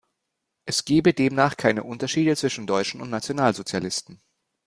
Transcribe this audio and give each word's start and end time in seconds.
Es 0.65 0.83
gebe 0.83 1.13
demnach 1.13 1.57
keine 1.57 1.83
Unterschiede 1.83 2.35
zwischen 2.35 2.65
Deutschen 2.65 3.01
und 3.01 3.11
Nationalsozialisten. 3.11 4.19